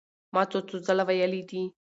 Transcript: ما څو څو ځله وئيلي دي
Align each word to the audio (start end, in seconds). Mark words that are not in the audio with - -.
ما 0.33 0.41
څو 0.51 0.59
څو 0.67 0.75
ځله 0.85 1.03
وئيلي 1.07 1.41
دي 1.49 1.61